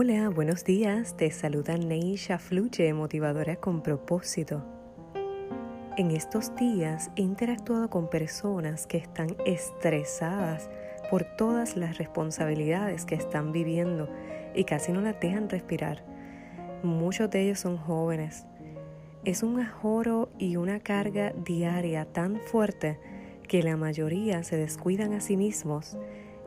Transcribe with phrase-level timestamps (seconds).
[0.00, 1.16] Hola, buenos días.
[1.16, 4.64] Te saluda Neisha Fluche, motivadora con propósito.
[5.96, 10.70] En estos días he interactuado con personas que están estresadas
[11.10, 14.08] por todas las responsabilidades que están viviendo
[14.54, 16.04] y casi no las dejan respirar.
[16.84, 18.46] Muchos de ellos son jóvenes.
[19.24, 23.00] Es un ajoro y una carga diaria tan fuerte
[23.48, 25.98] que la mayoría se descuidan a sí mismos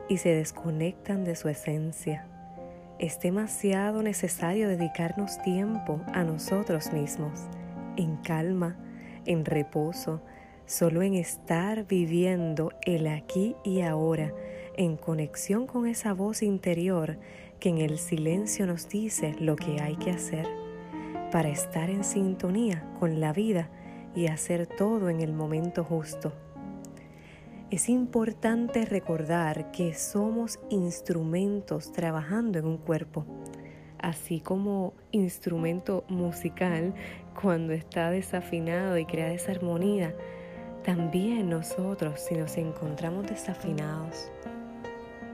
[0.08, 2.31] y se desconectan de su esencia
[3.02, 7.32] es demasiado necesario dedicarnos tiempo a nosotros mismos,
[7.96, 8.76] en calma,
[9.26, 10.22] en reposo,
[10.66, 14.32] solo en estar viviendo el aquí y ahora,
[14.76, 17.18] en conexión con esa voz interior
[17.58, 20.46] que en el silencio nos dice lo que hay que hacer,
[21.32, 23.68] para estar en sintonía con la vida
[24.14, 26.32] y hacer todo en el momento justo.
[27.72, 33.24] Es importante recordar que somos instrumentos trabajando en un cuerpo,
[33.98, 36.92] así como instrumento musical
[37.40, 40.14] cuando está desafinado y crea desarmonía.
[40.84, 44.30] También nosotros, si nos encontramos desafinados,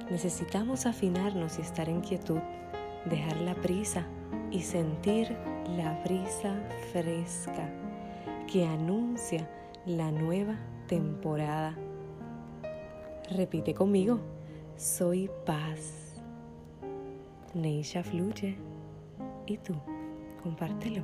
[0.08, 2.39] necesitamos afinarnos y estar en quietud,
[3.06, 4.06] dejar la prisa
[4.52, 5.36] y sentir
[5.77, 6.55] la brisa
[6.92, 7.69] fresca
[8.47, 9.50] que anuncia
[9.86, 10.55] la nueva
[10.86, 11.77] temporada
[13.30, 14.20] Repite conmigo,
[14.76, 16.14] soy paz.
[17.54, 18.56] Neisha fluye.
[19.46, 19.74] ¿Y tú?
[20.42, 21.02] Compártelo.